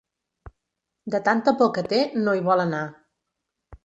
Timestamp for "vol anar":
2.47-2.81